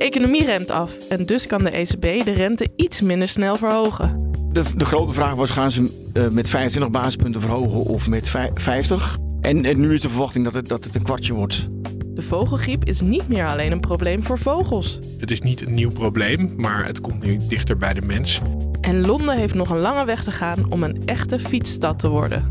Economie 0.00 0.44
remt 0.44 0.70
af 0.70 0.98
en 1.08 1.26
dus 1.26 1.46
kan 1.46 1.62
de 1.62 1.70
ECB 1.70 2.24
de 2.24 2.32
rente 2.32 2.68
iets 2.76 3.00
minder 3.00 3.28
snel 3.28 3.56
verhogen. 3.56 4.30
De, 4.52 4.62
de 4.76 4.84
grote 4.84 5.12
vraag 5.12 5.34
was, 5.34 5.50
gaan 5.50 5.70
ze 5.70 5.90
uh, 6.12 6.28
met 6.28 6.48
25 6.48 6.90
basispunten 6.92 7.40
verhogen 7.40 7.80
of 7.80 8.06
met 8.06 8.32
50? 8.54 9.18
En, 9.40 9.64
en, 9.64 9.80
nu 9.80 9.94
is 9.94 10.00
de 10.00 10.08
verwachting 10.08 10.44
dat 10.44 10.54
het, 10.54 10.68
dat 10.68 10.84
het 10.84 10.94
een 10.94 11.02
kwartje 11.02 11.34
wordt. 11.34 11.68
De 12.04 12.22
vogelgriep 12.22 12.84
is 12.84 13.00
niet 13.00 13.28
meer 13.28 13.46
alleen 13.46 13.72
een 13.72 13.80
probleem 13.80 14.24
voor 14.24 14.38
vogels. 14.38 14.98
Het 15.18 15.30
is 15.30 15.40
niet 15.40 15.66
een 15.66 15.74
nieuw 15.74 15.90
probleem, 15.90 16.52
maar 16.56 16.86
het 16.86 17.00
komt 17.00 17.24
nu 17.24 17.38
dichter 17.48 17.76
bij 17.76 17.92
de 17.92 18.02
mens. 18.02 18.40
En 18.80 19.06
Londen 19.06 19.36
heeft 19.36 19.54
nog 19.54 19.70
een 19.70 19.80
lange 19.80 20.04
weg 20.04 20.24
te 20.24 20.30
gaan 20.30 20.70
om 20.70 20.82
een 20.82 21.02
echte 21.04 21.38
fietsstad 21.38 21.98
te 21.98 22.08
worden. 22.08 22.48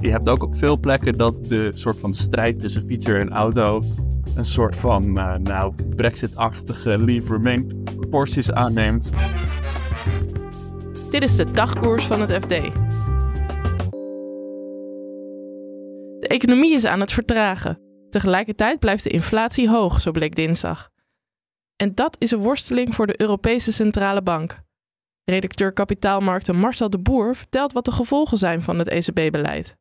Je 0.00 0.10
hebt 0.10 0.28
ook 0.28 0.42
op 0.42 0.56
veel 0.56 0.78
plekken 0.78 1.16
dat 1.18 1.44
de 1.48 1.70
soort 1.74 1.98
van 1.98 2.14
strijd 2.14 2.60
tussen 2.60 2.82
fietser 2.82 3.20
en 3.20 3.30
auto 3.30 3.84
een 4.34 4.44
soort 4.44 4.76
van, 4.76 5.18
uh, 5.18 5.34
nou, 5.34 5.74
Brexit-achtige 5.96 6.98
leave 6.98 7.32
remain 7.32 7.82
proporties 7.84 8.52
aanneemt. 8.52 9.12
Dit 11.10 11.22
is 11.22 11.36
de 11.36 11.50
dagkoers 11.50 12.04
van 12.04 12.20
het 12.20 12.30
FD. 12.30 12.48
De 16.20 16.28
economie 16.28 16.74
is 16.74 16.84
aan 16.84 17.00
het 17.00 17.12
vertragen. 17.12 17.78
Tegelijkertijd 18.10 18.78
blijft 18.78 19.04
de 19.04 19.10
inflatie 19.10 19.68
hoog, 19.68 20.00
zo 20.00 20.10
bleek 20.10 20.34
dinsdag. 20.34 20.90
En 21.76 21.94
dat 21.94 22.16
is 22.18 22.30
een 22.30 22.38
worsteling 22.38 22.94
voor 22.94 23.06
de 23.06 23.20
Europese 23.20 23.72
Centrale 23.72 24.22
Bank. 24.22 24.60
Redacteur 25.24 25.72
kapitaalmarkten 25.72 26.56
Marcel 26.56 26.90
de 26.90 26.98
Boer 26.98 27.36
vertelt 27.36 27.72
wat 27.72 27.84
de 27.84 27.92
gevolgen 27.92 28.38
zijn 28.38 28.62
van 28.62 28.78
het 28.78 28.88
ECB-beleid. 28.88 29.76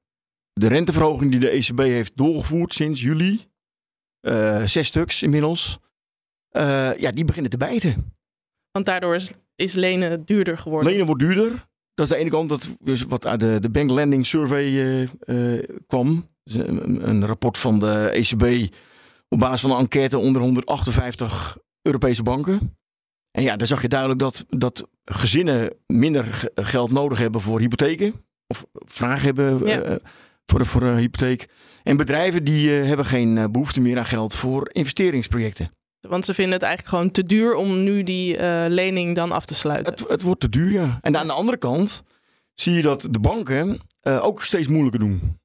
De 0.54 0.68
renteverhoging 0.68 1.32
die 1.32 1.40
de 1.40 1.50
ECB 1.50 1.78
heeft 1.78 2.18
doorgevoerd 2.18 2.74
sinds 2.74 3.02
juli, 3.02 3.51
uh, 4.22 4.66
zes 4.66 4.88
stuks 4.88 5.24
inmiddels, 5.24 5.80
uh, 6.52 6.98
ja, 6.98 7.12
die 7.12 7.26
beginnen 7.26 7.52
te 7.52 7.58
bijten. 7.58 8.14
Want 8.72 8.86
daardoor 8.86 9.16
is, 9.16 9.34
is 9.56 9.74
lenen 9.74 10.26
duurder 10.26 10.58
geworden. 10.58 10.92
Lenen 10.92 11.06
wordt 11.06 11.22
duurder. 11.22 11.70
Dat 11.94 12.06
is 12.06 12.12
de 12.12 12.18
ene 12.18 12.30
kant 12.30 12.50
dat 12.50 12.76
dus 12.80 13.04
wat 13.04 13.26
uit 13.26 13.40
de, 13.40 13.58
de 13.60 13.70
Bank 13.70 13.92
Lending 13.92 14.26
Survey 14.26 15.08
uh, 15.26 15.64
kwam. 15.88 16.30
Een, 16.44 17.08
een, 17.10 17.26
rapport 17.26 17.58
van 17.58 17.80
de 17.80 18.10
ECB 18.10 18.74
op 19.30 19.40
basis 19.40 19.62
van 19.62 19.72
een 19.72 19.78
enquête 19.78 20.18
onder 20.18 20.42
158 20.42 21.58
Europese 21.82 22.24
banken. 22.24 22.78
En 23.32 23.44
ja, 23.44 23.56
daar 23.56 23.68
zag 23.68 23.82
je 23.82 23.88
duidelijk 23.88 24.20
dat, 24.20 24.46
dat 24.50 24.88
gezinnen 25.06 25.74
minder 25.88 26.52
geld 26.56 26.92
nodig 26.92 27.18
hebben 27.18 27.42
voor 27.42 27.60
hypotheken. 27.60 28.26
Of 28.48 28.66
vragen 28.72 29.26
hebben 29.26 29.66
ja. 29.66 30.00
Uh, 30.52 30.66
voor, 30.66 30.66
voor 30.66 30.90
een 30.90 30.98
hypotheek. 30.98 31.48
En 31.84 31.98
bedrijven 31.98 32.44
die 32.44 32.70
uh, 32.70 32.88
hebben 32.88 33.06
geen 33.06 33.52
behoefte 33.52 33.82
meer 33.82 33.98
aan 33.98 34.06
geld 34.06 34.36
voor 34.36 34.70
investeringsprojecten. 34.72 35.72
Want 36.00 36.26
ze 36.26 36.34
vinden 36.34 36.54
het 36.54 36.64
eigenlijk 36.64 36.96
gewoon 36.96 37.12
te 37.12 37.24
duur 37.24 37.56
om 37.56 37.84
nu 37.84 38.04
die 38.04 38.38
uh, 38.38 38.66
lening 38.68 39.16
dan 39.16 39.32
af 39.32 39.46
te 39.46 39.56
sluiten. 39.56 39.94
Het, 39.94 40.08
het, 40.08 40.22
wordt 40.22 40.42
te 40.42 40.50
duur, 40.50 40.72
ja. 40.72 41.00
En 41.02 41.18
aan 41.18 41.28
de 41.28 41.34
andere 41.34 41.58
kant 41.58 42.04
zie 42.54 42.74
je 42.74 42.82
dat 42.82 43.08
de 43.12 43.20
banken 43.20 43.80
ook 44.04 44.44
steeds 44.44 44.68
moeilijker 44.68 45.00
doen. 45.00 45.40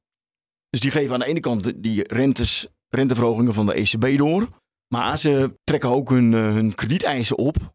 Dus 0.70 0.80
die 0.80 0.90
geven 0.90 1.12
aan 1.12 1.20
de 1.20 1.26
ene 1.26 1.40
kant 1.40 1.72
die 1.82 2.14
rentes, 2.14 2.66
renteverhogingen 2.88 3.52
van 3.52 3.66
de 3.66 3.74
ECB 3.74 4.18
door. 4.18 4.48
Maar 4.88 5.18
ze 5.18 5.58
trekken 5.64 5.88
ook 5.88 6.10
hun, 6.10 6.32
hun 6.32 6.74
kredieteisen 6.74 7.38
op 7.38 7.74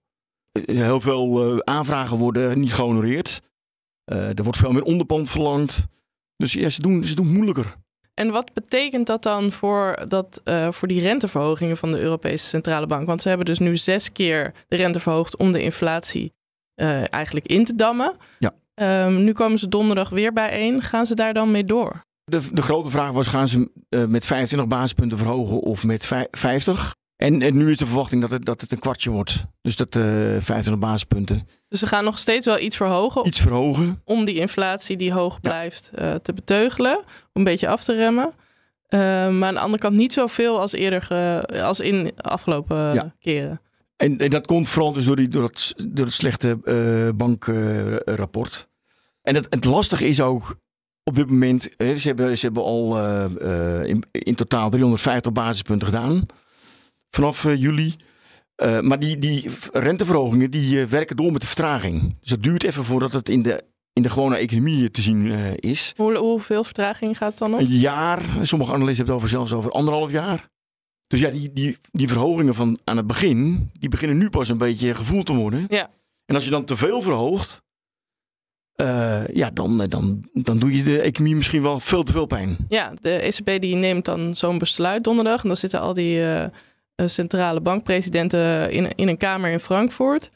heel 0.51 0.99
veel 0.99 1.53
uh, 1.53 1.59
aanvragen 1.59 2.17
worden 2.17 2.59
niet 2.59 2.73
gehonoreerd. 2.73 3.41
Uh, 4.05 4.37
er 4.37 4.43
wordt 4.43 4.57
veel 4.57 4.71
meer 4.71 4.83
onderpand 4.83 5.29
verlangd. 5.29 5.87
Dus 6.41 6.53
ja, 6.53 6.69
ze 6.69 6.81
doen, 6.81 7.03
ze 7.03 7.15
doen 7.15 7.33
moeilijker. 7.33 7.75
En 8.13 8.31
wat 8.31 8.53
betekent 8.53 9.07
dat 9.07 9.23
dan 9.23 9.51
voor, 9.51 10.05
dat, 10.07 10.41
uh, 10.45 10.71
voor 10.71 10.87
die 10.87 11.01
renteverhogingen 11.01 11.77
van 11.77 11.91
de 11.91 11.99
Europese 11.99 12.45
Centrale 12.45 12.87
Bank? 12.87 13.07
Want 13.07 13.21
ze 13.21 13.27
hebben 13.27 13.45
dus 13.45 13.59
nu 13.59 13.77
zes 13.77 14.11
keer 14.11 14.53
de 14.67 14.75
rente 14.75 14.99
verhoogd 14.99 15.37
om 15.37 15.51
de 15.51 15.61
inflatie 15.61 16.33
eigenlijk 17.09 17.45
in 17.47 17.65
te 17.65 17.75
dammen. 17.75 18.15
Ja. 18.39 18.53
Um, 19.05 19.23
nu 19.23 19.31
komen 19.31 19.59
ze 19.59 19.67
donderdag 19.67 20.09
weer 20.09 20.33
bijeen. 20.33 20.81
Gaan 20.81 21.05
ze 21.05 21.15
daar 21.15 21.33
dan 21.33 21.51
mee 21.51 21.63
door? 21.63 22.01
De, 22.23 22.41
de 22.51 22.61
grote 22.61 22.89
vraag 22.89 23.11
was: 23.11 23.27
gaan 23.27 23.47
ze 23.47 23.71
met 23.89 24.25
25 24.25 24.67
basispunten 24.67 25.17
verhogen 25.17 25.59
of 25.59 25.83
met 25.83 26.09
50? 26.31 26.95
En, 27.15 27.41
en, 27.41 27.57
nu 27.57 27.71
is 27.71 27.77
de 27.77 27.85
verwachting 27.85 28.21
dat 28.21 28.31
het, 28.31 28.45
dat 28.45 28.61
het 28.61 28.71
een 28.71 28.79
kwartje 28.79 29.09
wordt. 29.09 29.45
Dus 29.61 29.75
dat 29.75 29.95
uh, 29.95 30.03
25 30.03 30.79
basispunten. 30.79 31.47
Dus 31.71 31.79
ze 31.79 31.87
gaan 31.87 32.03
nog 32.03 32.17
steeds 32.17 32.45
wel 32.45 32.59
iets 32.59 32.75
verhogen. 32.75 33.27
Iets 33.27 33.39
verhogen. 33.39 34.01
Om 34.05 34.25
die 34.25 34.35
inflatie 34.35 34.97
die 34.97 35.13
hoog 35.13 35.41
blijft 35.41 35.91
ja. 35.95 36.13
uh, 36.13 36.15
te 36.15 36.33
beteugelen. 36.33 36.97
Om 36.97 37.03
een 37.33 37.43
beetje 37.43 37.67
af 37.67 37.83
te 37.83 37.95
remmen. 37.95 38.33
Uh, 38.89 38.99
maar 39.29 39.47
aan 39.47 39.53
de 39.53 39.59
andere 39.59 39.81
kant 39.81 39.95
niet 39.95 40.13
zoveel 40.13 40.59
als 40.59 40.71
eerder, 40.71 41.07
uh, 41.11 41.63
als 41.63 41.79
in 41.79 42.03
de 42.03 42.21
afgelopen 42.21 42.93
ja. 42.93 43.15
keren. 43.19 43.61
En, 43.97 44.17
en, 44.17 44.29
dat 44.29 44.47
komt 44.47 44.69
vooral 44.69 44.93
dus 44.93 45.05
door, 45.05 45.15
die, 45.15 45.27
door, 45.27 45.43
het, 45.43 45.73
door 45.87 46.05
het 46.05 46.13
slechte 46.13 46.57
bankrapport. 47.15 48.69
en 49.21 49.35
het, 49.35 49.47
het 49.49 49.65
lastige 49.65 50.07
is 50.07 50.21
ook 50.21 50.55
op 51.03 51.15
dit 51.15 51.29
moment, 51.29 51.69
ze, 51.77 52.01
hebben, 52.01 52.37
ze 52.37 52.45
hebben 52.45 52.63
al 52.63 52.97
in, 53.83 54.03
in 54.11 54.35
totaal 54.35 54.69
350 54.69 55.31
basispunten 55.31 55.87
gedaan 55.87 56.25
vanaf 57.09 57.43
juli. 57.43 57.95
Uh, 58.63 58.79
maar 58.79 58.99
die, 58.99 59.17
die 59.17 59.49
renteverhogingen 59.73 60.51
die 60.51 60.75
uh, 60.75 60.85
werken 60.85 61.15
door 61.15 61.31
met 61.31 61.41
de 61.41 61.47
vertraging. 61.47 62.15
Dus 62.19 62.29
het 62.29 62.43
duurt 62.43 62.63
even 62.63 62.83
voordat 62.83 63.13
het 63.13 63.29
in 63.29 63.41
de, 63.41 63.63
in 63.93 64.01
de 64.01 64.09
gewone 64.09 64.35
economie 64.37 64.91
te 64.91 65.01
zien 65.01 65.25
is. 65.59 65.93
Hoe, 65.95 66.17
hoeveel 66.17 66.63
vertraging 66.63 67.17
gaat 67.17 67.29
het 67.29 67.37
dan 67.37 67.53
op? 67.53 67.59
Een 67.59 67.65
jaar. 67.65 68.19
Sommige 68.41 68.73
analisten 68.73 69.05
hebben 69.05 69.05
het 69.05 69.09
over 69.23 69.29
zelfs 69.29 69.53
over 69.53 69.71
anderhalf 69.71 70.11
jaar. 70.11 70.49
Dus 71.07 71.19
ja, 71.19 71.29
die, 71.29 71.53
die, 71.53 71.77
die 71.91 72.07
verhogingen 72.07 72.53
van 72.53 72.79
aan 72.83 72.97
het 72.97 73.07
begin, 73.07 73.69
die 73.73 73.89
beginnen 73.89 74.17
nu 74.17 74.29
pas 74.29 74.49
een 74.49 74.57
beetje 74.57 74.93
gevoeld 74.93 75.25
te 75.25 75.33
worden. 75.33 75.65
Ja. 75.69 75.89
En 76.25 76.35
als 76.35 76.43
je 76.43 76.49
dan 76.51 76.65
te 76.65 76.75
veel 76.75 77.01
verhoogt, 77.01 77.61
ja, 79.33 79.49
dan, 79.53 79.85
dan, 79.89 80.29
dan 80.33 80.59
doe 80.59 80.77
je 80.77 80.83
de 80.83 81.01
economie 81.01 81.35
misschien 81.35 81.61
wel 81.61 81.79
veel 81.79 82.03
te 82.03 82.11
veel 82.11 82.25
pijn. 82.25 82.57
Ja, 82.67 82.93
de 83.01 83.11
ECB 83.11 83.61
die 83.61 83.75
neemt 83.75 84.05
dan 84.05 84.35
zo'n 84.35 84.57
besluit 84.57 85.03
donderdag. 85.03 85.41
En 85.41 85.47
dan 85.47 85.57
zitten 85.57 85.79
al 85.79 85.93
die 85.93 86.23
centrale 87.09 87.61
bankpresidenten 87.61 88.71
in, 88.71 88.95
in 88.95 89.07
een 89.07 89.17
kamer 89.17 89.51
in 89.51 89.59
Frankfurt. 89.59 90.29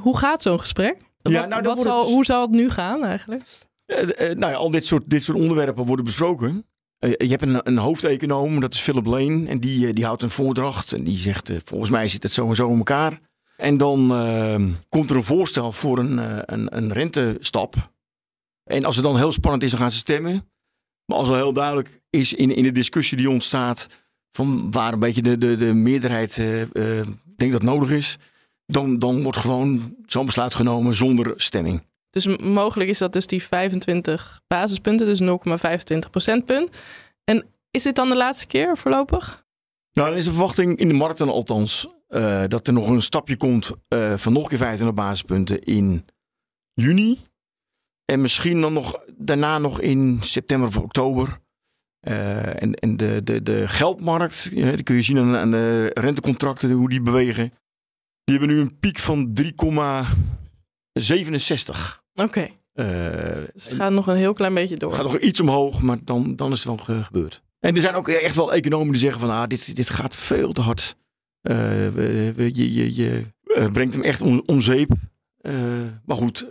Hoe 0.00 0.18
gaat 0.18 0.42
zo'n 0.42 0.60
gesprek? 0.60 1.00
Ja, 1.22 1.40
wat, 1.40 1.48
nou, 1.48 1.62
wat 1.62 1.80
zal. 1.80 2.04
Hoe 2.04 2.24
zal 2.24 2.40
het 2.40 2.50
nu 2.50 2.70
gaan 2.70 3.04
eigenlijk? 3.04 3.42
Uh, 3.86 3.98
uh, 3.98 4.08
nou 4.18 4.52
ja, 4.52 4.58
al 4.58 4.70
dit 4.70 4.86
soort, 4.86 5.10
dit 5.10 5.22
soort 5.22 5.38
onderwerpen 5.38 5.84
worden 5.84 6.04
besproken. 6.04 6.66
Je 6.98 7.26
hebt 7.28 7.42
een, 7.42 7.60
een 7.62 7.78
hoofdeconoom, 7.78 8.60
dat 8.60 8.74
is 8.74 8.80
Philip 8.80 9.06
Lane. 9.06 9.48
En 9.48 9.60
die, 9.60 9.92
die 9.92 10.04
houdt 10.04 10.22
een 10.22 10.30
voordracht. 10.30 10.92
En 10.92 11.04
die 11.04 11.16
zegt, 11.16 11.52
volgens 11.64 11.90
mij 11.90 12.08
zit 12.08 12.22
het 12.22 12.32
zo 12.32 12.48
en 12.48 12.56
zo 12.56 12.70
in 12.70 12.76
elkaar. 12.76 13.20
En 13.56 13.76
dan 13.76 14.08
komt 14.88 15.10
er 15.10 15.16
een 15.16 15.24
voorstel 15.24 15.72
voor 15.72 15.98
een, 15.98 16.18
een, 16.52 16.76
een 16.76 16.92
rentestap. 16.92 17.74
En 18.64 18.84
als 18.84 18.96
het 18.96 19.04
dan 19.04 19.16
heel 19.16 19.32
spannend 19.32 19.62
is, 19.62 19.70
dan 19.70 19.80
gaan 19.80 19.90
ze 19.90 19.96
stemmen. 19.96 20.50
Maar 21.04 21.18
als 21.18 21.28
al 21.28 21.34
heel 21.34 21.52
duidelijk 21.52 22.02
is 22.10 22.32
in, 22.32 22.54
in 22.54 22.62
de 22.62 22.72
discussie 22.72 23.16
die 23.16 23.30
ontstaat 23.30 23.88
van 24.36 24.70
waar 24.70 24.92
een 24.92 24.98
beetje 24.98 25.22
de, 25.22 25.38
de, 25.38 25.56
de 25.56 25.74
meerderheid 25.74 26.36
uh, 26.36 26.60
uh, 26.60 26.66
denkt 27.36 27.52
dat 27.52 27.62
nodig 27.62 27.90
is, 27.90 28.18
dan, 28.66 28.98
dan 28.98 29.22
wordt 29.22 29.38
gewoon 29.38 29.96
zo'n 30.06 30.26
besluit 30.26 30.54
genomen 30.54 30.94
zonder 30.94 31.32
stemming. 31.36 31.82
Dus 32.10 32.26
mogelijk 32.38 32.90
is 32.90 32.98
dat 32.98 33.12
dus 33.12 33.26
die 33.26 33.42
25 33.42 34.40
basispunten, 34.46 35.06
dus 35.06 35.20
0,25 35.20 36.10
procentpunt. 36.10 36.76
En 37.24 37.44
is 37.70 37.82
dit 37.82 37.94
dan 37.94 38.08
de 38.08 38.16
laatste 38.16 38.46
keer 38.46 38.76
voorlopig? 38.76 39.44
Nou, 39.92 40.08
dan 40.08 40.18
is 40.18 40.24
de 40.24 40.30
verwachting 40.30 40.78
in 40.78 40.88
de 40.88 40.94
markten 40.94 41.28
althans 41.28 41.88
uh, 42.08 42.44
dat 42.48 42.66
er 42.66 42.72
nog 42.72 42.88
een 42.88 43.02
stapje 43.02 43.36
komt 43.36 43.72
van 44.16 44.32
nog 44.32 44.42
een 44.42 44.48
keer 44.48 44.58
25 44.58 44.96
basispunten 44.96 45.62
in 45.62 46.04
juni. 46.72 47.20
En 48.04 48.20
misschien 48.20 48.60
dan 48.60 48.72
nog 48.72 49.00
daarna 49.16 49.58
nog 49.58 49.80
in 49.80 50.18
september 50.20 50.68
of 50.68 50.78
oktober. 50.78 51.40
Uh, 52.08 52.62
en 52.62 52.74
en 52.74 52.96
de, 52.96 53.20
de, 53.24 53.42
de 53.42 53.68
geldmarkt, 53.68 54.50
ja, 54.52 54.70
die 54.70 54.82
kun 54.82 54.96
je 54.96 55.02
zien 55.02 55.18
aan, 55.18 55.36
aan, 55.36 55.50
de 55.50 55.90
rentecontracten, 55.94 56.70
hoe 56.70 56.88
die 56.88 57.00
bewegen. 57.00 57.52
Die 58.24 58.38
hebben 58.38 58.56
nu 58.56 58.60
een 58.60 58.78
piek 58.78 58.98
van 58.98 59.38
3,67. 59.42 59.48
Oké. 62.14 62.22
Okay. 62.22 62.58
Uh, 62.74 63.44
dus 63.52 63.64
het 63.64 63.72
gaat 63.72 63.92
nog 63.92 64.06
een 64.06 64.16
heel 64.16 64.32
klein 64.32 64.54
beetje 64.54 64.76
door. 64.76 64.90
Het 64.90 65.00
gaat 65.00 65.12
nog 65.12 65.20
iets 65.20 65.40
omhoog, 65.40 65.82
maar 65.82 65.98
dan, 66.04 66.36
dan 66.36 66.52
is 66.52 66.64
het 66.64 66.86
wel 66.86 67.02
gebeurd. 67.02 67.42
En 67.60 67.74
er 67.74 67.80
zijn 67.80 67.94
ook 67.94 68.08
echt 68.08 68.36
wel 68.36 68.52
economen 68.52 68.92
die 68.92 69.00
zeggen 69.00 69.20
van 69.20 69.30
ah, 69.30 69.46
dit, 69.46 69.76
dit 69.76 69.90
gaat 69.90 70.16
veel 70.16 70.52
te 70.52 70.60
hard. 70.60 70.96
Uh, 71.42 71.56
we, 71.56 72.32
we, 72.36 72.50
je 72.54 72.74
je, 72.74 72.94
je 72.94 73.24
uh, 73.44 73.70
brengt 73.70 73.94
hem 73.94 74.02
echt 74.02 74.22
om, 74.22 74.42
om 74.46 74.60
zeep. 74.60 74.90
Maar 76.04 76.16
goed. 76.16 76.46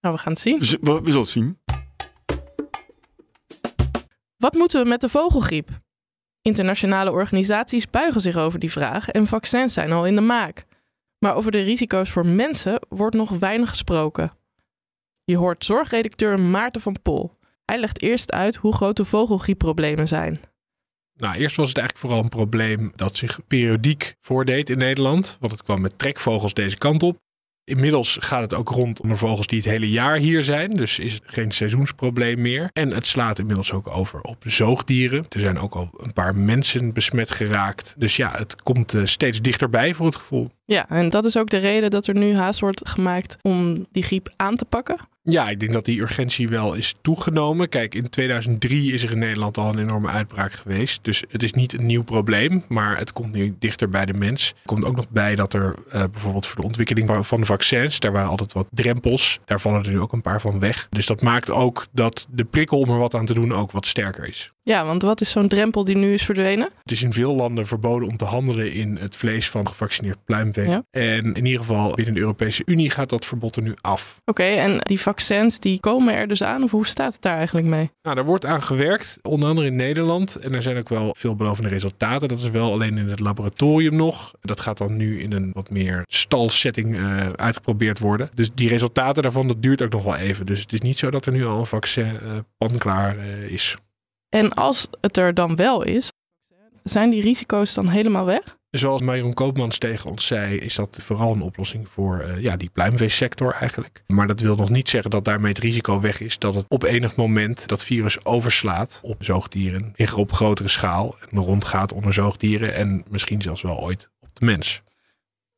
nou, 0.00 0.14
we 0.14 0.18
gaan 0.18 0.32
het 0.32 0.40
zien. 0.40 0.58
We, 0.58 0.78
we, 0.80 0.92
we 0.92 1.06
zullen 1.06 1.20
het 1.20 1.30
zien. 1.30 1.58
Wat 4.38 4.54
moeten 4.54 4.82
we 4.82 4.88
met 4.88 5.00
de 5.00 5.08
vogelgriep? 5.08 5.68
Internationale 6.42 7.10
organisaties 7.10 7.90
buigen 7.90 8.20
zich 8.20 8.36
over 8.36 8.58
die 8.58 8.70
vraag 8.70 9.08
en 9.08 9.26
vaccins 9.26 9.74
zijn 9.74 9.92
al 9.92 10.06
in 10.06 10.14
de 10.14 10.20
maak. 10.20 10.64
Maar 11.18 11.34
over 11.34 11.50
de 11.50 11.62
risico's 11.62 12.10
voor 12.10 12.26
mensen 12.26 12.80
wordt 12.88 13.16
nog 13.16 13.30
weinig 13.30 13.68
gesproken. 13.68 14.32
Je 15.24 15.36
hoort 15.36 15.64
zorgredacteur 15.64 16.40
Maarten 16.40 16.80
van 16.80 16.96
Pol. 17.02 17.36
Hij 17.64 17.78
legt 17.78 18.02
eerst 18.02 18.32
uit 18.32 18.56
hoe 18.56 18.74
groot 18.74 18.96
de 18.96 19.04
vogelgriepproblemen 19.04 20.08
zijn. 20.08 20.40
Nou, 21.14 21.36
eerst 21.36 21.56
was 21.56 21.68
het 21.68 21.78
eigenlijk 21.78 22.06
vooral 22.06 22.24
een 22.24 22.30
probleem 22.30 22.92
dat 22.96 23.16
zich 23.16 23.46
periodiek 23.46 24.16
voordeed 24.20 24.70
in 24.70 24.78
Nederland. 24.78 25.36
Want 25.40 25.52
het 25.52 25.62
kwam 25.62 25.80
met 25.80 25.98
trekvogels 25.98 26.54
deze 26.54 26.78
kant 26.78 27.02
op. 27.02 27.18
Inmiddels 27.68 28.16
gaat 28.20 28.40
het 28.40 28.54
ook 28.54 28.68
rond 28.68 29.00
om 29.00 29.08
de 29.08 29.14
vogels 29.14 29.46
die 29.46 29.58
het 29.58 29.68
hele 29.68 29.90
jaar 29.90 30.16
hier 30.16 30.44
zijn. 30.44 30.70
Dus 30.70 30.98
is 30.98 31.12
het 31.12 31.22
geen 31.26 31.50
seizoensprobleem 31.50 32.40
meer. 32.40 32.70
En 32.72 32.90
het 32.90 33.06
slaat 33.06 33.38
inmiddels 33.38 33.72
ook 33.72 33.90
over 33.90 34.20
op 34.20 34.42
zoogdieren. 34.46 35.26
Er 35.28 35.40
zijn 35.40 35.58
ook 35.58 35.74
al 35.74 35.90
een 35.96 36.12
paar 36.12 36.36
mensen 36.36 36.92
besmet 36.92 37.30
geraakt. 37.30 37.94
Dus 37.98 38.16
ja, 38.16 38.30
het 38.30 38.62
komt 38.62 38.94
uh, 38.94 39.04
steeds 39.04 39.40
dichterbij 39.40 39.94
voor 39.94 40.06
het 40.06 40.16
gevoel. 40.16 40.50
Ja, 40.70 40.88
en 40.88 41.08
dat 41.08 41.24
is 41.24 41.38
ook 41.38 41.50
de 41.50 41.56
reden 41.56 41.90
dat 41.90 42.06
er 42.06 42.14
nu 42.14 42.34
haast 42.34 42.60
wordt 42.60 42.88
gemaakt 42.88 43.36
om 43.42 43.86
die 43.92 44.02
griep 44.02 44.32
aan 44.36 44.56
te 44.56 44.64
pakken. 44.64 44.96
Ja, 45.22 45.48
ik 45.48 45.60
denk 45.60 45.72
dat 45.72 45.84
die 45.84 46.00
urgentie 46.00 46.48
wel 46.48 46.74
is 46.74 46.94
toegenomen. 47.02 47.68
Kijk, 47.68 47.94
in 47.94 48.08
2003 48.08 48.92
is 48.92 49.02
er 49.02 49.10
in 49.10 49.18
Nederland 49.18 49.58
al 49.58 49.68
een 49.68 49.78
enorme 49.78 50.08
uitbraak 50.08 50.52
geweest. 50.52 51.04
Dus 51.04 51.24
het 51.28 51.42
is 51.42 51.52
niet 51.52 51.72
een 51.72 51.86
nieuw 51.86 52.02
probleem, 52.02 52.64
maar 52.68 52.98
het 52.98 53.12
komt 53.12 53.34
nu 53.34 53.56
dichter 53.58 53.88
bij 53.88 54.04
de 54.04 54.12
mens. 54.12 54.48
Er 54.48 54.54
komt 54.64 54.84
ook 54.84 54.96
nog 54.96 55.08
bij 55.10 55.34
dat 55.34 55.54
er 55.54 55.74
uh, 55.86 56.04
bijvoorbeeld 56.12 56.46
voor 56.46 56.60
de 56.60 56.66
ontwikkeling 56.66 57.26
van 57.26 57.40
de 57.40 57.46
vaccins, 57.46 58.00
daar 58.00 58.12
waren 58.12 58.28
altijd 58.28 58.52
wat 58.52 58.66
drempels. 58.70 59.40
Daar 59.44 59.60
vallen 59.60 59.84
er 59.84 59.90
nu 59.90 60.00
ook 60.00 60.12
een 60.12 60.22
paar 60.22 60.40
van 60.40 60.60
weg. 60.60 60.86
Dus 60.90 61.06
dat 61.06 61.22
maakt 61.22 61.50
ook 61.50 61.86
dat 61.92 62.26
de 62.30 62.44
prikkel 62.44 62.78
om 62.78 62.90
er 62.90 62.98
wat 62.98 63.14
aan 63.14 63.26
te 63.26 63.34
doen 63.34 63.52
ook 63.52 63.70
wat 63.70 63.86
sterker 63.86 64.28
is. 64.28 64.52
Ja, 64.68 64.84
want 64.84 65.02
wat 65.02 65.20
is 65.20 65.30
zo'n 65.30 65.48
drempel 65.48 65.84
die 65.84 65.96
nu 65.96 66.12
is 66.12 66.24
verdwenen? 66.24 66.68
Het 66.82 66.92
is 66.92 67.02
in 67.02 67.12
veel 67.12 67.34
landen 67.34 67.66
verboden 67.66 68.08
om 68.08 68.16
te 68.16 68.24
handelen 68.24 68.72
in 68.72 68.96
het 69.00 69.16
vlees 69.16 69.50
van 69.50 69.68
gevaccineerd 69.68 70.24
pluimvee. 70.24 70.57
Ja. 70.66 70.82
En 70.90 71.34
in 71.34 71.44
ieder 71.44 71.60
geval 71.60 71.94
binnen 71.94 72.14
de 72.14 72.20
Europese 72.20 72.62
Unie 72.66 72.90
gaat 72.90 73.08
dat 73.08 73.24
verbod 73.24 73.56
er 73.56 73.62
nu 73.62 73.74
af. 73.80 74.16
Oké, 74.20 74.42
okay, 74.42 74.58
en 74.58 74.78
die 74.78 75.00
vaccins 75.00 75.58
die 75.60 75.80
komen 75.80 76.14
er 76.14 76.28
dus 76.28 76.42
aan? 76.42 76.62
Of 76.62 76.70
hoe 76.70 76.86
staat 76.86 77.12
het 77.12 77.22
daar 77.22 77.36
eigenlijk 77.36 77.66
mee? 77.66 77.90
Nou, 78.02 78.16
daar 78.16 78.24
wordt 78.24 78.44
aan 78.44 78.62
gewerkt, 78.62 79.18
onder 79.22 79.48
andere 79.48 79.66
in 79.66 79.76
Nederland. 79.76 80.36
En 80.36 80.54
er 80.54 80.62
zijn 80.62 80.76
ook 80.76 80.88
wel 80.88 81.14
veelbelovende 81.18 81.68
resultaten. 81.68 82.28
Dat 82.28 82.38
is 82.38 82.50
wel 82.50 82.72
alleen 82.72 82.98
in 82.98 83.08
het 83.08 83.20
laboratorium 83.20 83.96
nog. 83.96 84.34
Dat 84.40 84.60
gaat 84.60 84.78
dan 84.78 84.96
nu 84.96 85.20
in 85.20 85.32
een 85.32 85.50
wat 85.52 85.70
meer 85.70 86.02
stalsetting 86.06 86.96
uh, 86.96 87.28
uitgeprobeerd 87.30 87.98
worden. 87.98 88.30
Dus 88.34 88.50
die 88.54 88.68
resultaten 88.68 89.22
daarvan, 89.22 89.46
dat 89.46 89.62
duurt 89.62 89.82
ook 89.82 89.92
nog 89.92 90.04
wel 90.04 90.16
even. 90.16 90.46
Dus 90.46 90.60
het 90.60 90.72
is 90.72 90.80
niet 90.80 90.98
zo 90.98 91.10
dat 91.10 91.26
er 91.26 91.32
nu 91.32 91.46
al 91.46 91.58
een 91.58 91.66
vaccin 91.66 92.06
uh, 92.22 92.38
panklaar 92.58 93.16
uh, 93.16 93.50
is. 93.50 93.76
En 94.28 94.52
als 94.54 94.88
het 95.00 95.16
er 95.16 95.34
dan 95.34 95.56
wel 95.56 95.82
is, 95.82 96.10
zijn 96.82 97.10
die 97.10 97.22
risico's 97.22 97.74
dan 97.74 97.88
helemaal 97.88 98.24
weg? 98.24 98.57
Zoals 98.70 99.02
Marion 99.02 99.34
Koopmans 99.34 99.78
tegen 99.78 100.10
ons 100.10 100.26
zei, 100.26 100.56
is 100.56 100.74
dat 100.74 100.98
vooral 101.00 101.32
een 101.32 101.40
oplossing 101.40 101.88
voor 101.88 102.24
uh, 102.24 102.42
ja, 102.42 102.56
die 102.56 102.70
pluimveesector 102.72 103.52
eigenlijk. 103.52 104.02
Maar 104.06 104.26
dat 104.26 104.40
wil 104.40 104.56
nog 104.56 104.70
niet 104.70 104.88
zeggen 104.88 105.10
dat 105.10 105.24
daarmee 105.24 105.52
het 105.52 105.62
risico 105.62 106.00
weg 106.00 106.20
is 106.20 106.38
dat 106.38 106.54
het 106.54 106.64
op 106.68 106.82
enig 106.82 107.16
moment 107.16 107.68
dat 107.68 107.84
virus 107.84 108.24
overslaat 108.24 109.00
op 109.02 109.24
zoogdieren 109.24 109.92
in 109.94 110.14
op 110.14 110.32
grotere 110.32 110.68
schaal 110.68 111.16
en 111.30 111.38
rondgaat 111.38 111.92
onder 111.92 112.12
zoogdieren 112.12 112.74
en 112.74 113.04
misschien 113.08 113.42
zelfs 113.42 113.62
wel 113.62 113.80
ooit 113.80 114.10
op 114.20 114.28
de 114.32 114.44
mens. 114.44 114.82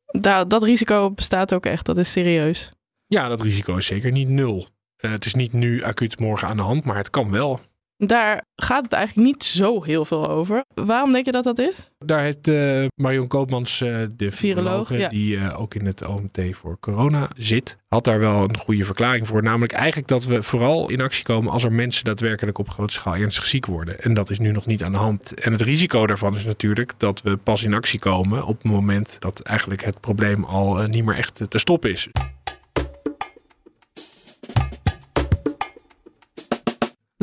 Da 0.05 0.45
dat 0.45 0.63
risico 0.63 1.11
bestaat 1.11 1.53
ook 1.53 1.65
echt, 1.65 1.85
dat 1.85 1.97
is 1.97 2.11
serieus. 2.11 2.71
Ja, 3.07 3.27
dat 3.27 3.41
risico 3.41 3.75
is 3.75 3.85
zeker 3.85 4.11
niet 4.11 4.29
nul. 4.29 4.67
Uh, 4.97 5.11
het 5.11 5.25
is 5.25 5.33
niet 5.33 5.53
nu 5.53 5.83
acuut 5.83 6.19
morgen 6.19 6.47
aan 6.47 6.57
de 6.57 6.63
hand, 6.63 6.83
maar 6.83 6.97
het 6.97 7.09
kan 7.09 7.31
wel. 7.31 7.59
Daar 8.05 8.45
gaat 8.55 8.83
het 8.83 8.93
eigenlijk 8.93 9.27
niet 9.27 9.43
zo 9.43 9.83
heel 9.83 10.05
veel 10.05 10.29
over. 10.29 10.63
Waarom 10.73 11.11
denk 11.11 11.25
je 11.25 11.31
dat 11.31 11.43
dat 11.43 11.59
is? 11.59 11.89
Daar 11.99 12.21
heeft 12.21 12.47
uh, 12.47 12.85
Marion 12.95 13.27
Koopmans, 13.27 13.81
uh, 13.81 13.97
de 14.11 14.31
viroloog, 14.31 14.97
ja. 14.97 15.09
die 15.09 15.35
uh, 15.35 15.61
ook 15.61 15.75
in 15.75 15.85
het 15.85 16.07
OMT 16.07 16.39
voor 16.51 16.77
corona 16.79 17.29
zit, 17.35 17.77
had 17.87 18.03
daar 18.03 18.19
wel 18.19 18.43
een 18.43 18.57
goede 18.57 18.85
verklaring 18.85 19.27
voor. 19.27 19.43
Namelijk 19.43 19.71
eigenlijk 19.71 20.07
dat 20.07 20.25
we 20.25 20.43
vooral 20.43 20.89
in 20.89 21.01
actie 21.01 21.23
komen 21.23 21.51
als 21.51 21.63
er 21.63 21.71
mensen 21.71 22.03
daadwerkelijk 22.03 22.57
op 22.57 22.69
grote 22.69 22.93
schaal 22.93 23.15
ernstig 23.15 23.47
ziek 23.47 23.65
worden. 23.65 24.01
En 24.01 24.13
dat 24.13 24.29
is 24.29 24.39
nu 24.39 24.51
nog 24.51 24.65
niet 24.65 24.83
aan 24.83 24.91
de 24.91 24.97
hand. 24.97 25.33
En 25.33 25.51
het 25.51 25.61
risico 25.61 26.07
daarvan 26.07 26.35
is 26.35 26.45
natuurlijk 26.45 26.93
dat 26.97 27.21
we 27.21 27.37
pas 27.37 27.63
in 27.63 27.73
actie 27.73 27.99
komen 27.99 28.45
op 28.45 28.61
het 28.61 28.71
moment 28.71 29.15
dat 29.19 29.39
eigenlijk 29.39 29.83
het 29.83 29.99
probleem 29.99 30.43
al 30.43 30.83
niet 30.83 31.05
meer 31.05 31.15
echt 31.15 31.41
te 31.49 31.59
stoppen 31.59 31.91
is. 31.91 32.09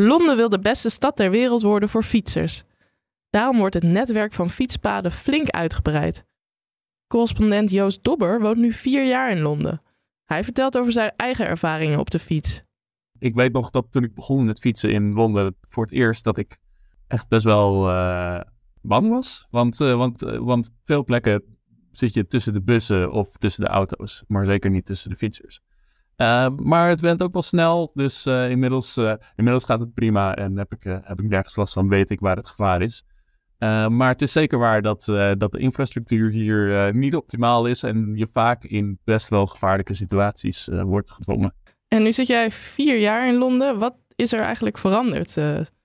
Londen 0.00 0.36
wil 0.36 0.48
de 0.48 0.58
beste 0.58 0.88
stad 0.88 1.16
ter 1.16 1.30
wereld 1.30 1.62
worden 1.62 1.88
voor 1.88 2.02
fietsers. 2.02 2.62
Daarom 3.30 3.58
wordt 3.58 3.74
het 3.74 3.82
netwerk 3.82 4.32
van 4.32 4.50
fietspaden 4.50 5.12
flink 5.12 5.48
uitgebreid. 5.48 6.24
Correspondent 7.06 7.70
Joost 7.70 8.04
Dobber 8.04 8.40
woont 8.40 8.56
nu 8.56 8.72
vier 8.72 9.06
jaar 9.06 9.30
in 9.30 9.40
Londen. 9.40 9.82
Hij 10.24 10.44
vertelt 10.44 10.78
over 10.78 10.92
zijn 10.92 11.12
eigen 11.16 11.46
ervaringen 11.46 11.98
op 11.98 12.10
de 12.10 12.18
fiets. 12.18 12.62
Ik 13.18 13.34
weet 13.34 13.52
nog 13.52 13.70
dat 13.70 13.86
toen 13.90 14.04
ik 14.04 14.14
begon 14.14 14.44
met 14.44 14.58
fietsen 14.58 14.92
in 14.92 15.12
Londen 15.12 15.56
voor 15.60 15.84
het 15.84 15.92
eerst, 15.92 16.24
dat 16.24 16.36
ik 16.36 16.58
echt 17.06 17.28
best 17.28 17.44
wel 17.44 17.88
uh, 17.90 18.40
bang 18.82 19.08
was. 19.08 19.46
Want, 19.50 19.80
uh, 19.80 19.96
want, 19.96 20.22
uh, 20.22 20.36
want 20.36 20.70
veel 20.82 21.04
plekken 21.04 21.42
zit 21.90 22.14
je 22.14 22.26
tussen 22.26 22.52
de 22.52 22.62
bussen 22.62 23.12
of 23.12 23.36
tussen 23.36 23.64
de 23.64 23.70
auto's, 23.70 24.24
maar 24.26 24.44
zeker 24.44 24.70
niet 24.70 24.86
tussen 24.86 25.10
de 25.10 25.16
fietsers. 25.16 25.60
Uh, 26.18 26.48
maar 26.56 26.88
het 26.88 27.00
went 27.00 27.22
ook 27.22 27.32
wel 27.32 27.42
snel, 27.42 27.90
dus 27.94 28.26
uh, 28.26 28.50
inmiddels, 28.50 28.96
uh, 28.96 29.12
inmiddels 29.36 29.64
gaat 29.64 29.80
het 29.80 29.94
prima 29.94 30.36
en 30.36 30.58
heb 30.58 30.72
ik, 30.72 30.82
heb 30.82 31.20
ik 31.20 31.28
nergens 31.28 31.56
last 31.56 31.72
van, 31.72 31.88
weet 31.88 32.10
ik 32.10 32.20
waar 32.20 32.36
het 32.36 32.46
gevaar 32.46 32.82
is. 32.82 33.04
maar 33.88 34.08
het 34.08 34.22
is 34.22 34.32
zeker 34.32 34.58
waar 34.58 34.82
dat, 34.82 35.04
dat 35.38 35.52
de 35.52 35.58
infrastructuur 35.58 36.30
hier 36.30 36.94
niet 36.94 37.16
optimaal 37.16 37.66
is 37.66 37.82
en 37.82 38.12
je 38.14 38.26
vaak 38.26 38.64
in 38.64 38.98
best 39.04 39.28
wel 39.28 39.46
gevaarlijke 39.46 39.94
situaties 39.94 40.68
wordt 40.72 41.10
gedwongen. 41.10 41.54
En 41.88 42.02
nu 42.02 42.12
zit 42.12 42.26
jij 42.26 42.50
vier 42.50 42.98
jaar 42.98 43.28
in 43.28 43.38
Londen. 43.38 43.78
Wat 43.78 43.96
is 44.16 44.32
er 44.32 44.40
eigenlijk 44.40 44.78
veranderd 44.78 45.36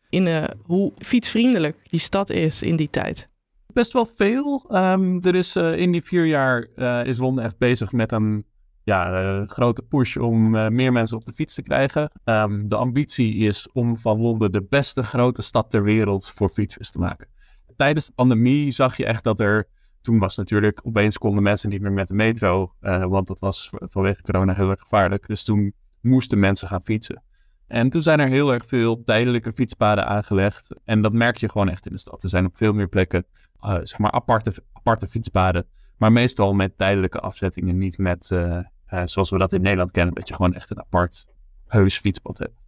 in 0.09 0.47
hoe 0.63 0.93
fietsvriendelijk 0.97 1.77
die 1.83 1.99
stad 1.99 2.29
is 2.29 2.61
in 2.61 2.75
die 2.75 2.89
tijd? 2.89 3.29
Best 3.73 3.93
wel 3.93 4.05
veel. 4.05 4.65
Um, 4.69 5.21
er 5.21 5.35
is 5.35 5.55
in 5.55 5.91
die 5.91 6.03
vier 6.03 6.25
jaar 6.25 6.67
is 7.05 7.17
Londen 7.17 7.43
echt 7.43 7.57
bezig 7.57 7.91
met 7.91 8.11
een 8.11 8.45
ja, 8.83 9.23
uh, 9.23 9.47
grote 9.47 9.81
push 9.81 10.15
om 10.17 10.55
uh, 10.55 10.67
meer 10.67 10.91
mensen 10.91 11.17
op 11.17 11.25
de 11.25 11.33
fiets 11.33 11.53
te 11.53 11.61
krijgen. 11.61 12.11
Um, 12.25 12.67
de 12.67 12.75
ambitie 12.75 13.35
is 13.35 13.71
om 13.71 13.97
van 13.97 14.21
Londen 14.21 14.51
de 14.51 14.65
beste 14.69 15.03
grote 15.03 15.41
stad 15.41 15.69
ter 15.69 15.83
wereld 15.83 16.29
voor 16.29 16.49
fietsers 16.49 16.91
te 16.91 16.99
maken. 16.99 17.27
Tijdens 17.75 18.05
de 18.05 18.11
pandemie 18.15 18.71
zag 18.71 18.97
je 18.97 19.05
echt 19.05 19.23
dat 19.23 19.39
er. 19.39 19.67
Toen 20.01 20.19
was 20.19 20.37
natuurlijk 20.37 20.79
opeens 20.83 21.17
konden 21.17 21.43
mensen 21.43 21.69
niet 21.69 21.81
meer 21.81 21.91
met 21.91 22.07
de 22.07 22.13
metro, 22.13 22.73
uh, 22.81 23.03
want 23.03 23.27
dat 23.27 23.39
was 23.39 23.69
vanwege 23.71 24.21
corona 24.21 24.53
heel 24.53 24.69
erg 24.69 24.79
gevaarlijk. 24.79 25.27
Dus 25.27 25.43
toen 25.43 25.73
moesten 26.01 26.39
mensen 26.39 26.67
gaan 26.67 26.83
fietsen. 26.83 27.23
En 27.67 27.89
toen 27.89 28.01
zijn 28.01 28.19
er 28.19 28.27
heel 28.27 28.53
erg 28.53 28.65
veel 28.65 29.03
tijdelijke 29.03 29.53
fietspaden 29.53 30.07
aangelegd. 30.07 30.75
En 30.83 31.01
dat 31.01 31.13
merk 31.13 31.37
je 31.37 31.49
gewoon 31.49 31.69
echt 31.69 31.85
in 31.85 31.91
de 31.91 31.97
stad. 31.97 32.23
Er 32.23 32.29
zijn 32.29 32.45
op 32.45 32.55
veel 32.55 32.73
meer 32.73 32.87
plekken, 32.87 33.25
zeg 33.61 33.97
maar, 33.97 34.11
aparte, 34.11 34.53
aparte 34.73 35.07
fietspaden. 35.07 35.65
Maar 35.97 36.11
meestal 36.11 36.53
met 36.53 36.77
tijdelijke 36.77 37.19
afzettingen, 37.19 37.77
niet 37.77 37.97
met, 37.97 38.29
uh, 38.33 38.59
zoals 39.05 39.29
we 39.29 39.37
dat 39.37 39.53
in 39.53 39.61
Nederland 39.61 39.91
kennen, 39.91 40.13
dat 40.13 40.27
je 40.27 40.33
gewoon 40.33 40.53
echt 40.53 40.71
een 40.71 40.79
apart 40.79 41.27
heus 41.67 41.97
fietspad 41.97 42.37
hebt. 42.37 42.63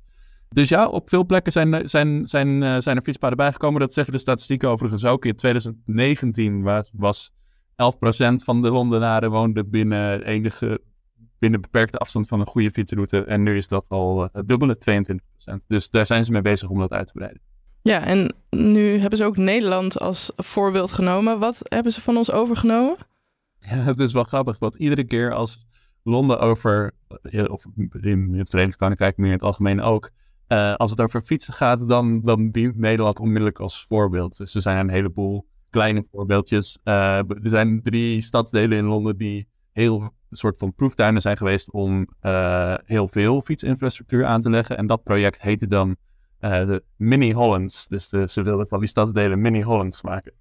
Dus 0.49 0.69
ja, 0.69 0.87
op 0.87 1.09
veel 1.09 1.25
plekken 1.25 1.51
zijn, 1.51 1.89
zijn, 1.89 2.27
zijn, 2.27 2.61
uh, 2.61 2.77
zijn 2.79 2.95
er 2.95 3.01
fietspaden 3.01 3.37
bijgekomen. 3.37 3.79
Dat 3.79 3.93
zeggen 3.93 4.13
de 4.13 4.19
statistieken 4.19 4.69
overigens 4.69 5.05
ook. 5.05 5.25
In 5.25 5.35
2019 5.35 6.61
was, 6.61 6.89
was 6.93 7.33
11% 7.75 8.43
van 8.43 8.61
de 8.61 8.71
Londenaren 8.71 9.31
woonde 9.31 9.65
binnen 9.65 10.23
enige 10.23 10.81
binnen 11.39 11.61
beperkte 11.61 11.97
afstand 11.97 12.27
van 12.27 12.39
een 12.39 12.45
goede 12.45 12.71
fietsroute. 12.71 13.23
En 13.23 13.43
nu 13.43 13.57
is 13.57 13.67
dat 13.67 13.89
al 13.89 14.29
het 14.31 14.47
dubbele, 14.47 14.77
22%. 14.77 15.65
Dus 15.67 15.89
daar 15.89 16.05
zijn 16.05 16.25
ze 16.25 16.31
mee 16.31 16.41
bezig 16.41 16.69
om 16.69 16.79
dat 16.79 16.91
uit 16.91 17.07
te 17.07 17.13
breiden. 17.13 17.41
Ja, 17.81 18.03
en 18.03 18.35
nu 18.49 18.97
hebben 18.97 19.17
ze 19.17 19.25
ook 19.25 19.37
Nederland 19.37 19.99
als 19.99 20.31
voorbeeld 20.35 20.91
genomen. 20.91 21.39
Wat 21.39 21.61
hebben 21.63 21.91
ze 21.91 22.01
van 22.01 22.17
ons 22.17 22.31
overgenomen? 22.31 22.97
Ja, 23.69 23.75
het 23.75 23.99
is 23.99 24.13
wel 24.13 24.23
grappig, 24.23 24.59
want 24.59 24.75
iedere 24.75 25.03
keer 25.03 25.33
als 25.33 25.67
Londen 26.03 26.39
over, 26.39 26.91
of 27.47 27.65
in 28.01 28.33
het 28.33 28.49
Verenigd 28.49 28.77
Koninkrijk 28.77 29.17
meer 29.17 29.27
in 29.27 29.33
het 29.33 29.43
algemeen 29.43 29.81
ook, 29.81 30.11
uh, 30.47 30.75
als 30.75 30.91
het 30.91 31.01
over 31.01 31.21
fietsen 31.21 31.53
gaat, 31.53 31.87
dan, 31.87 32.21
dan 32.21 32.51
dient 32.51 32.77
Nederland 32.77 33.19
onmiddellijk 33.19 33.59
als 33.59 33.85
voorbeeld. 33.85 34.37
Dus 34.37 34.55
er 34.55 34.61
zijn 34.61 34.77
een 34.77 34.89
heleboel 34.89 35.47
kleine 35.69 36.03
voorbeeldjes. 36.11 36.79
Uh, 36.83 37.17
er 37.17 37.39
zijn 37.41 37.81
drie 37.83 38.21
stadsdelen 38.21 38.77
in 38.77 38.85
Londen 38.85 39.17
die 39.17 39.47
heel 39.71 40.13
soort 40.29 40.57
van 40.57 40.73
proeftuinen 40.73 41.21
zijn 41.21 41.37
geweest 41.37 41.71
om 41.71 42.07
heel 42.85 43.07
veel 43.07 43.41
fietsinfrastructuur 43.41 44.25
aan 44.25 44.41
te 44.41 44.49
leggen. 44.49 44.77
En 44.77 44.87
dat 44.87 45.03
project 45.03 45.41
heette 45.41 45.67
dan 45.67 45.95
de 46.39 46.83
mini-Hollands. 46.95 47.87
Dus 47.87 48.09
de, 48.09 48.27
ze 48.27 48.41
wilden 48.41 48.67
van 48.67 48.79
die 48.79 48.87
stadsdelen 48.87 49.41
mini-Hollands 49.41 50.01
maken. 50.01 50.33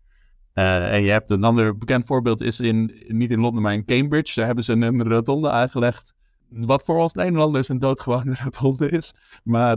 En 0.54 1.02
je 1.02 1.10
hebt 1.10 1.30
een 1.30 1.44
ander 1.44 1.78
bekend 1.78 2.04
voorbeeld 2.04 2.40
is 2.40 2.60
in, 2.60 3.04
niet 3.08 3.30
in 3.30 3.40
Londen, 3.40 3.62
maar 3.62 3.72
in 3.72 3.84
Cambridge. 3.84 4.34
Daar 4.34 4.46
hebben 4.46 4.64
ze 4.64 4.72
een 4.72 5.02
rotonde 5.02 5.50
aangelegd. 5.50 6.14
Wat 6.48 6.84
voor 6.84 6.98
ons 6.98 7.12
Nederlanders 7.12 7.68
een 7.68 7.78
doodgewone 7.78 8.34
rotonde 8.44 8.88
is. 8.88 9.14
Maar 9.44 9.76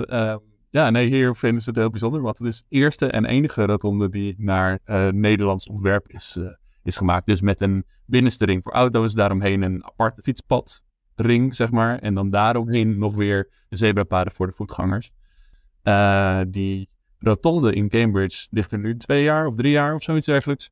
ja, 0.69 0.89
nee, 0.89 1.07
hier 1.07 1.35
vinden 1.35 1.61
ze 1.61 1.69
het 1.69 1.77
heel 1.79 1.89
bijzonder. 1.89 2.21
Want 2.21 2.37
het 2.37 2.47
is 2.47 2.57
de 2.57 2.65
eerste 2.75 3.07
en 3.07 3.25
enige 3.25 3.65
rotonde 3.65 4.09
die 4.09 4.35
naar 4.37 4.79
Nederlands 5.13 5.67
ontwerp 5.67 6.07
is, 6.07 6.39
is 6.83 6.95
gemaakt. 6.95 7.25
Dus 7.25 7.41
met 7.41 7.61
een 7.61 7.85
binnenste 8.05 8.45
ring 8.45 8.63
voor 8.63 8.73
auto's, 8.73 9.13
daaromheen 9.13 9.61
een 9.61 9.85
aparte 9.85 10.21
fietspadring, 10.21 11.55
zeg 11.55 11.71
maar. 11.71 11.99
En 11.99 12.13
dan 12.13 12.29
daaromheen 12.29 12.97
nog 12.97 13.15
weer 13.15 13.49
de 13.69 13.75
zebrapaden 13.75 14.33
voor 14.33 14.47
de 14.47 14.53
voetgangers. 14.53 15.11
Die 16.47 16.89
rotonde 17.19 17.73
in 17.73 17.89
Cambridge 17.89 18.47
ligt 18.51 18.71
er 18.71 18.79
nu 18.79 18.97
twee 18.97 19.23
jaar 19.23 19.47
of 19.47 19.55
drie 19.55 19.71
jaar 19.71 19.95
of 19.95 20.03
zoiets 20.03 20.25
dergelijks. 20.25 20.69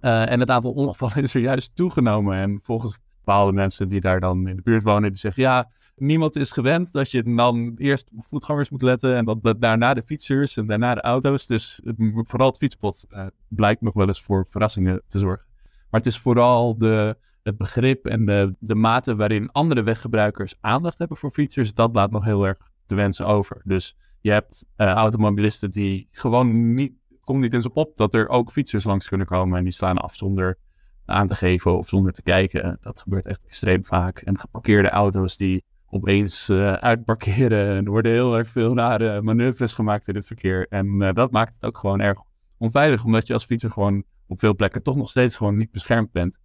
Uh, 0.00 0.30
en 0.30 0.40
het 0.40 0.50
aantal 0.50 0.72
ongevallen 0.72 1.22
is 1.22 1.34
er 1.34 1.40
juist 1.40 1.76
toegenomen. 1.76 2.36
En 2.36 2.60
volgens 2.62 2.98
bepaalde 3.24 3.52
mensen 3.52 3.88
die 3.88 4.00
daar 4.00 4.20
dan 4.20 4.48
in 4.48 4.56
de 4.56 4.62
buurt 4.62 4.82
wonen, 4.82 5.10
die 5.10 5.18
zeggen 5.18 5.42
ja, 5.42 5.70
niemand 5.96 6.36
is 6.36 6.50
gewend 6.50 6.92
dat 6.92 7.10
je 7.10 7.34
dan 7.34 7.74
eerst 7.76 8.10
voetgangers 8.16 8.70
moet 8.70 8.82
letten 8.82 9.16
en 9.16 9.24
dat, 9.24 9.60
daarna 9.60 9.94
de 9.94 10.02
fietsers 10.02 10.56
en 10.56 10.66
daarna 10.66 10.94
de 10.94 11.00
auto's. 11.00 11.46
Dus 11.46 11.80
vooral 12.12 12.48
het 12.48 12.56
fietspot 12.56 13.06
uh, 13.10 13.26
blijkt 13.48 13.80
nog 13.80 13.94
wel 13.94 14.06
eens 14.06 14.22
voor 14.22 14.46
verrassingen 14.48 15.02
te 15.06 15.18
zorgen. 15.18 15.46
Maar 15.90 16.00
het 16.00 16.06
is 16.06 16.18
vooral 16.18 16.78
de, 16.78 17.16
het 17.42 17.56
begrip 17.56 18.06
en 18.06 18.24
de, 18.24 18.54
de 18.58 18.74
mate 18.74 19.16
waarin 19.16 19.52
andere 19.52 19.82
weggebruikers 19.82 20.54
aandacht 20.60 20.98
hebben 20.98 21.16
voor 21.16 21.30
fietsers, 21.30 21.74
dat 21.74 21.94
laat 21.94 22.10
nog 22.10 22.24
heel 22.24 22.46
erg 22.46 22.58
te 22.86 22.94
wensen 22.94 23.26
over. 23.26 23.60
Dus 23.64 23.96
je 24.20 24.30
hebt 24.30 24.64
uh, 24.76 24.86
automobilisten 24.86 25.70
die 25.70 26.08
gewoon 26.10 26.74
niet, 26.74 26.92
komt 27.20 27.40
niet 27.40 27.54
eens 27.54 27.68
op 27.68 27.96
dat 27.96 28.14
er 28.14 28.28
ook 28.28 28.50
fietsers 28.50 28.84
langs 28.84 29.08
kunnen 29.08 29.26
komen 29.26 29.58
en 29.58 29.64
die 29.64 29.72
slaan 29.72 29.98
af 29.98 30.14
zonder 30.14 30.58
aan 31.06 31.26
te 31.26 31.34
geven 31.34 31.78
of 31.78 31.88
zonder 31.88 32.12
te 32.12 32.22
kijken. 32.22 32.78
Dat 32.80 33.00
gebeurt 33.00 33.26
echt 33.26 33.44
extreem 33.44 33.84
vaak. 33.84 34.18
En 34.18 34.38
geparkeerde 34.38 34.88
auto's 34.88 35.36
die 35.36 35.64
opeens 35.86 36.48
uh, 36.48 36.72
uitparkeren. 36.72 37.76
En 37.76 37.84
er 37.84 37.90
worden 37.90 38.12
heel 38.12 38.36
erg 38.36 38.48
veel 38.48 38.76
rare 38.76 39.22
manoeuvres 39.22 39.72
gemaakt 39.72 40.08
in 40.08 40.14
het 40.14 40.26
verkeer. 40.26 40.66
En 40.68 40.86
uh, 40.86 41.12
dat 41.12 41.30
maakt 41.30 41.54
het 41.54 41.64
ook 41.64 41.78
gewoon 41.78 42.00
erg 42.00 42.18
onveilig, 42.58 43.04
omdat 43.04 43.26
je 43.26 43.32
als 43.32 43.44
fietser 43.44 43.70
gewoon 43.70 44.04
op 44.26 44.38
veel 44.38 44.54
plekken 44.54 44.82
toch 44.82 44.96
nog 44.96 45.10
steeds 45.10 45.36
gewoon 45.36 45.56
niet 45.56 45.70
beschermd 45.70 46.12
bent. 46.12 46.38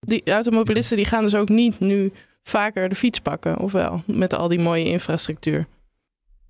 Die 0.00 0.22
automobilisten 0.24 0.96
die 0.96 1.06
gaan 1.06 1.22
dus 1.22 1.34
ook 1.34 1.48
niet 1.48 1.80
nu 1.80 2.12
vaker 2.42 2.88
de 2.88 2.94
fiets 2.94 3.20
pakken, 3.20 3.58
of 3.58 3.72
wel? 3.72 4.00
Met 4.06 4.32
al 4.32 4.48
die 4.48 4.60
mooie 4.60 4.84
infrastructuur. 4.84 5.66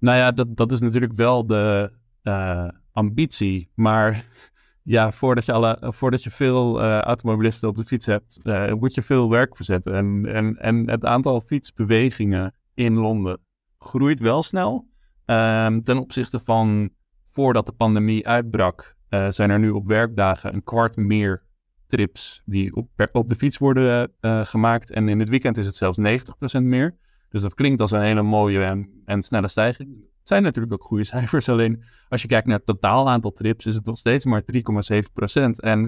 Nou 0.03 0.19
ja, 0.19 0.31
dat, 0.31 0.57
dat 0.57 0.73
is 0.73 0.81
natuurlijk 0.81 1.13
wel 1.13 1.47
de 1.47 1.93
uh, 2.23 2.69
ambitie. 2.93 3.71
Maar 3.75 4.25
ja, 4.83 5.13
voordat 5.13 5.45
je, 5.45 5.53
alle, 5.53 5.79
voordat 5.81 6.23
je 6.23 6.31
veel 6.31 6.83
uh, 6.83 6.99
automobilisten 6.99 7.69
op 7.69 7.77
de 7.77 7.85
fiets 7.85 8.07
hebt, 8.07 8.39
uh, 8.43 8.73
moet 8.73 8.95
je 8.95 9.03
veel 9.03 9.31
werk 9.31 9.57
verzetten. 9.57 9.95
En, 9.95 10.27
en, 10.27 10.57
en 10.59 10.91
het 10.91 11.05
aantal 11.05 11.41
fietsbewegingen 11.41 12.55
in 12.75 12.95
Londen 12.95 13.39
groeit 13.79 14.21
wel 14.21 14.43
snel. 14.43 14.91
Um, 15.27 15.83
ten 15.83 15.99
opzichte 15.99 16.39
van 16.39 16.91
voordat 17.27 17.67
de 17.67 17.73
pandemie 17.73 18.29
uitbrak, 18.29 18.97
zijn 19.29 19.51
er 19.51 19.59
nu 19.59 19.71
op 19.71 19.87
werkdagen 19.87 20.55
een 20.55 20.63
kwart 20.63 20.97
meer 20.97 21.43
trips 21.87 22.43
die 22.45 22.75
op, 22.77 22.89
op 23.13 23.29
de 23.29 23.37
fiets 23.37 23.59
worden 23.59 24.13
gemaakt. 24.23 24.91
En 24.91 25.09
in 25.09 25.19
het 25.19 25.29
weekend 25.29 25.57
is 25.57 25.67
het 25.67 25.75
zelfs 25.75 25.99
90% 25.99 26.63
meer. 26.63 26.97
Dus 27.33 27.43
dat 27.43 27.55
klinkt 27.55 27.81
als 27.81 27.91
een 27.91 28.03
hele 28.03 28.23
mooie 28.23 28.65
en, 28.65 29.03
en 29.05 29.23
snelle 29.23 29.49
stijging. 29.49 29.89
Het 30.19 30.29
zijn 30.29 30.43
natuurlijk 30.43 30.73
ook 30.73 30.83
goede 30.83 31.05
cijfers. 31.05 31.49
Alleen 31.49 31.83
als 32.09 32.23
je 32.23 32.29
kijkt 32.29 32.47
naar 32.47 32.57
het 32.57 32.67
totaal 32.67 33.11
aantal 33.11 33.33
trips, 33.33 33.67
is 33.67 33.75
het 33.75 33.87
nog 33.87 33.97
steeds 33.97 34.25
maar 34.25 34.43
3,7 34.43 35.13
procent. 35.13 35.61
En 35.61 35.81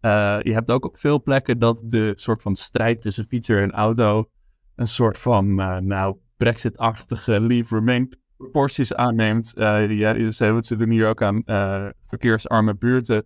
uh, 0.00 0.38
je 0.40 0.52
hebt 0.52 0.70
ook 0.70 0.84
op 0.84 0.96
veel 0.96 1.22
plekken 1.22 1.58
dat 1.58 1.82
de 1.86 2.12
soort 2.14 2.42
van 2.42 2.56
strijd 2.56 3.02
tussen 3.02 3.24
fietser 3.24 3.62
en 3.62 3.70
auto 3.70 4.30
een 4.74 4.86
soort 4.86 5.18
van, 5.18 5.60
uh, 5.60 5.76
nou, 5.76 6.16
Brexit-achtige 6.36 7.40
leave 7.40 7.74
remain 7.74 8.18
proporties 8.36 8.94
aanneemt. 8.94 9.52
Uh, 9.60 9.98
ja, 9.98 10.30
ze, 10.30 10.76
doen 10.76 10.90
hier 10.90 11.08
ook 11.08 11.22
aan 11.22 11.42
verkeersarme 12.02 12.76
buurten 12.76 13.24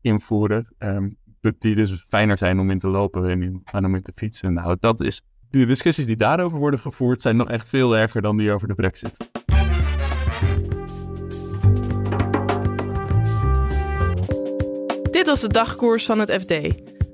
invoeren. 0.00 0.74
Um, 0.78 1.18
die 1.58 1.74
dus 1.74 2.04
fijner 2.08 2.38
zijn 2.38 2.58
om 2.58 2.70
in 2.70 2.78
te 2.78 2.88
lopen 2.88 3.30
en, 3.30 3.62
en 3.64 3.84
om 3.84 3.94
in 3.94 4.02
te 4.02 4.12
fietsen. 4.14 4.52
Nou, 4.52 4.76
dat 4.80 5.00
is. 5.00 5.22
De 5.50 5.66
discussies 5.66 6.06
die 6.06 6.16
daarover 6.16 6.58
worden 6.58 6.80
gevoerd 6.80 7.20
zijn 7.20 7.36
nog 7.36 7.50
echt 7.50 7.68
veel 7.68 7.96
erger 7.96 8.22
dan 8.22 8.36
die 8.36 8.52
over 8.52 8.68
de 8.68 8.74
Brexit. 8.74 9.16
Dit 15.10 15.26
was 15.26 15.40
de 15.40 15.48
dagkoers 15.48 16.04
van 16.04 16.18
het 16.18 16.32
FD. 16.32 16.54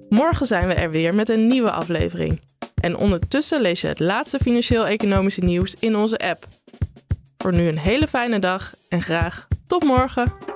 Morgen 0.09 0.47
zijn 0.47 0.69
we 0.69 0.75
er 0.75 0.91
weer 0.91 1.15
met 1.15 1.29
een 1.29 1.47
nieuwe 1.47 1.71
aflevering. 1.71 2.41
En 2.81 2.97
ondertussen 2.97 3.61
lees 3.61 3.81
je 3.81 3.87
het 3.87 4.01
laatste 4.01 4.39
financieel-economische 4.39 5.45
nieuws 5.45 5.75
in 5.79 5.97
onze 5.97 6.19
app. 6.19 6.47
Voor 7.37 7.53
nu 7.53 7.69
een 7.69 7.79
hele 7.79 8.07
fijne 8.07 8.39
dag 8.39 8.75
en 8.89 9.03
graag 9.03 9.49
tot 9.67 9.85
morgen. 9.85 10.56